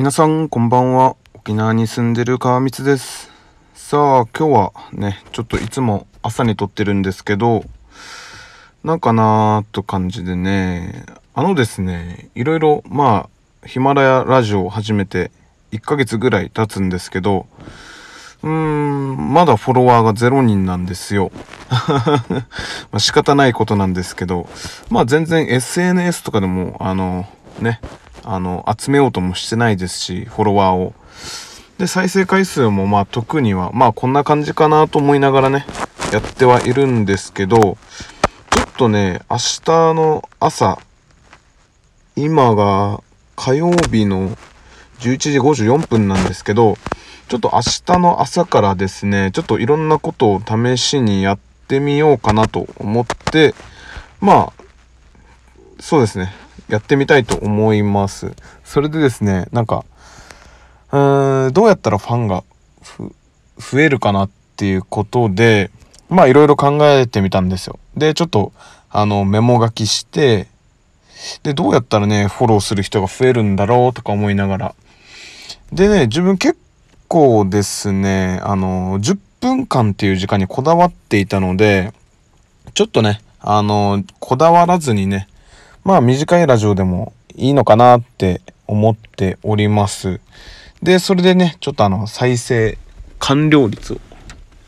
[0.00, 3.30] 皆さんこんばんは沖縄に住んでる川光です
[3.74, 7.64] さあ今日はねちょっといつも朝に撮ってるんですけど
[8.82, 13.28] なんかなーと感じでねあのですねいろいろま
[13.62, 15.30] あヒマラヤラジオを始めて
[15.72, 17.46] 1ヶ月ぐらい経つんですけど
[18.42, 21.30] うーん、まだフォロワーが0人なんですよ。
[22.90, 24.48] まあ仕方ないことなんですけど、
[24.88, 27.26] まあ全然 SNS とかでも、あの、
[27.58, 27.82] ね、
[28.32, 30.94] あの、集めようともしてないですし、フォロワーを。
[31.78, 35.66] で、再生回数もまあ特には、まあこんな感じかなと思いながらね、
[36.12, 37.76] やってはいるんですけど、ちょ
[38.68, 40.78] っとね、明日の朝、
[42.14, 43.02] 今が
[43.34, 44.36] 火曜日の
[45.00, 46.76] 11時54分なんですけど、
[47.26, 53.56] ちょっと明日の朝からですね、ちょっといろんなことを試しにやってみようかなと思って、
[54.20, 54.62] まあ、
[55.80, 56.32] そうですね、
[56.70, 58.32] やってみたいと思います。
[58.64, 59.84] それでですね、なんか、
[60.92, 62.44] うーん、どうやったらファンが
[63.58, 65.70] 増えるかなっていうことで、
[66.08, 67.78] まあいろいろ考えてみたんですよ。
[67.96, 68.52] で、ちょっと、
[68.90, 70.48] あの、メモ書きして、
[71.42, 74.74] で、どうやったらね、フォローする人が増えるんだろうとか思いながら。
[75.72, 76.58] でね、自分結
[77.08, 81.92] 構ですね、あの、10分間っていう時間にこだわっていたので、
[82.74, 85.28] ちょっとね、あの、こだわらずにね、
[85.84, 90.20] まあ短いラジオでもいいのかなって思っております。
[90.82, 92.78] で、それでね、ちょっとあの、再生
[93.18, 94.00] 完了率を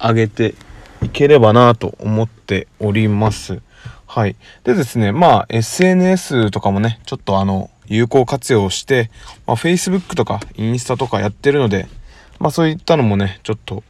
[0.00, 0.54] 上げて
[1.02, 3.60] いければなと思っております。
[4.06, 4.36] はい。
[4.64, 9.10] でですね、まあ SNS とかもね、ちょっとあの、有効活用して、
[9.46, 11.88] まあ、Facebook とかインスタとかやってるので、
[12.38, 13.82] まあそういったのもね、ちょっと、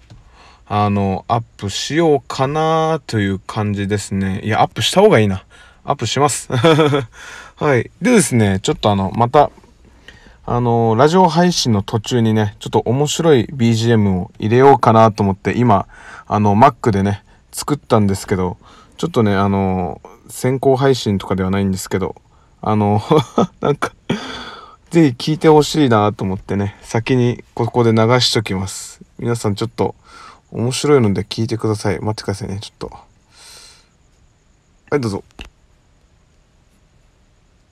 [0.66, 4.40] あの、アップしようかなという感じですね。
[4.44, 5.44] いや、アップした方がいいな。
[5.84, 6.48] アップします。
[7.56, 7.90] はい。
[8.00, 9.50] でですね、ちょっとあの、また、
[10.44, 15.86] あの、ラジオ配信の途中にね、ちょっと面白い BGM を入れようかなと思って、今、
[16.26, 18.56] あの、Mac でね、作ったんですけど、
[18.96, 22.16] ちょっとね、あの、先行配信とかではないんですけど、
[22.60, 23.02] あの、
[23.60, 23.92] なんか
[24.92, 29.00] ぜひ聞いてほしいなと思ってね、先にここで流しときます。
[29.18, 29.94] 皆さんちょっと
[30.50, 31.98] 面白いので聞いてください。
[31.98, 32.92] 待ってくださいね、ちょっと。
[34.90, 35.24] はい、どうぞ。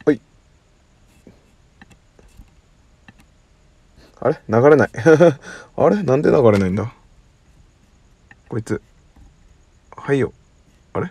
[0.07, 0.21] はい。
[4.21, 4.41] あれ？
[4.49, 4.91] 流れない。
[5.77, 6.03] あれ？
[6.03, 6.93] なんで流れないんだ？
[8.49, 8.81] こいつ。
[9.97, 10.33] はいよ。
[10.93, 11.11] あれ？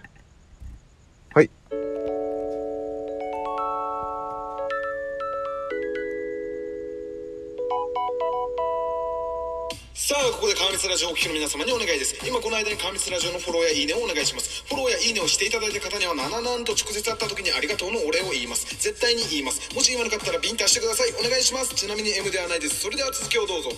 [10.10, 12.18] さあここで川光ラジオをお聞きの皆様にお願いです。
[12.26, 14.66] 今この間に川光ラジオのフォローやいいねをお願いします。
[14.66, 18.66] フォローやいいねをしていただいた方にはなななんと直接会った時にありがとうのお礼を言います。
[18.74, 19.62] 絶対に言います。
[19.78, 21.14] もし言わなかったらビンタしてください。
[21.14, 21.78] お願いします。
[21.78, 22.82] ちなみに M ではないです。
[22.82, 23.70] それでは続きをどうぞ。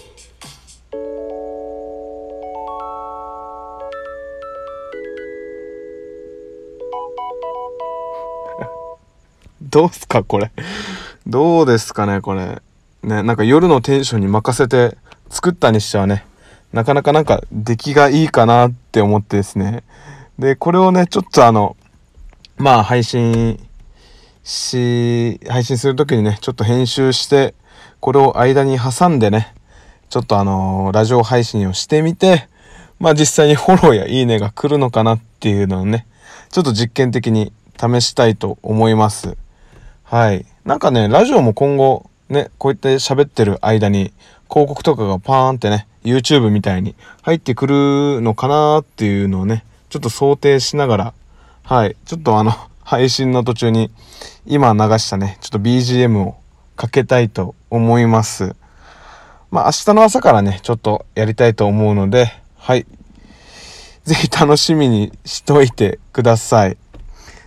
[9.60, 10.50] どうすかこれ。
[11.28, 12.62] どうですかねこれ。
[13.04, 14.96] ね、なんか夜のテンションに任せて
[15.32, 16.26] 作ったにしてはね、
[16.74, 19.84] なかなかなんか出来がいいかなって思ってですね。
[20.38, 21.76] で、これをね、ちょっとあの、
[22.58, 23.60] まあ配信
[24.44, 27.56] し、配信するときにね、ちょっと編集して、
[28.02, 29.56] これを間に挟んでね、
[30.10, 32.50] ちょっとあのラジオ配信をしてみて、
[33.00, 36.06] まあ実際にフォローやいいねが来るのかなっていうのをね、
[36.50, 39.38] ちょっと実験的に試したいと思います。
[40.04, 40.46] はい。
[40.66, 44.14] なんかね、ラジオも今後、ね、こうやって喋ってる間に、
[44.50, 51.14] 広告とかがパーンってね、YouTube みたいに入ってくるのかなっていうのをね、ちょっと想定しながら、
[51.64, 52.54] はい、ちょっとあの、
[52.84, 53.92] 配信の途中に、
[54.46, 56.38] 今流したね、ちょっと BGM を
[56.78, 58.56] かけたいと思います。
[59.52, 62.86] まあ明日の朝からね、ちょっとやりたいと思うので、はい。
[64.06, 66.78] ぜひ楽しみにしといてください。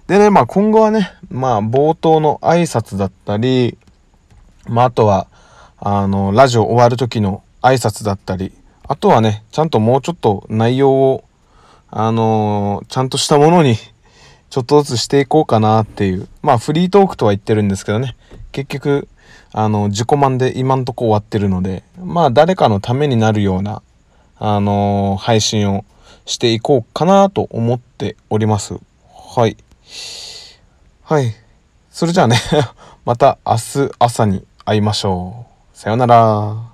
[0.09, 3.79] でね、まあ今後はね、まあ冒頭の挨拶だったり、
[4.69, 5.27] まああとは、
[5.79, 8.53] あの、ラジオ終わる時の挨拶だったり、
[8.87, 11.25] あとはね、ちゃんともうちょっと内容を、
[11.91, 13.77] あのー、ちゃんとしたものに
[14.51, 16.29] ちょっとずつしていこうかなっていう。
[16.43, 18.17] まあ、フリートークとは言ってるんですけどね。
[18.53, 19.09] 結局、
[19.53, 23.83] あの、自己満で今んとこ終わってるので、まあ、誰かのためになるような、
[24.39, 25.85] あのー、配信を
[26.27, 28.79] していこうかなと思っております。
[29.13, 29.57] はい。
[31.03, 31.35] はい。
[31.91, 32.37] それじゃあね
[33.05, 35.77] また明日朝に会いましょう。
[35.77, 36.74] さよなら。